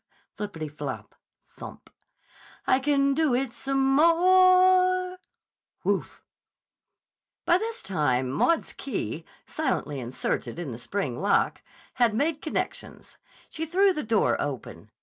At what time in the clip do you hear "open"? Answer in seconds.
14.41-14.89